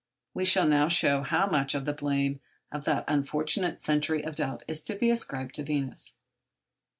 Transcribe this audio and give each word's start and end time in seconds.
We 0.33 0.45
shall 0.45 0.65
now 0.65 0.87
show 0.87 1.21
how 1.21 1.45
much 1.45 1.75
of 1.75 1.85
the 1.85 1.93
blame 1.93 2.39
of 2.71 2.85
that 2.85 3.03
unfortunate 3.07 3.83
century 3.83 4.23
of 4.23 4.33
doubt 4.33 4.63
is 4.67 4.81
to 4.85 4.95
be 4.95 5.11
ascribed 5.11 5.53
to 5.53 5.63
Venus. 5.63 6.15